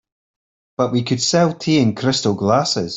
[0.79, 2.89] But we could sell tea in crystal glasses.